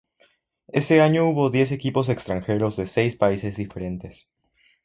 [0.71, 4.31] Ese año hubo diez equipos extranjeros de seis países diferentes.